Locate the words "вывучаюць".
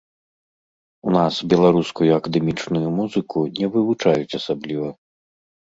3.79-4.37